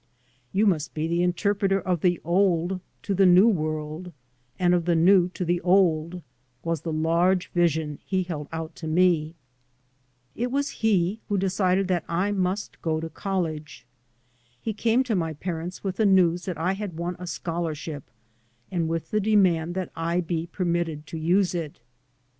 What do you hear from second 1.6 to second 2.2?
of the